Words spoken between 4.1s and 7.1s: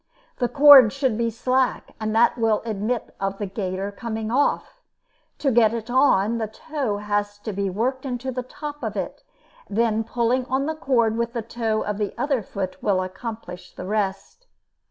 off. To get it on, the toe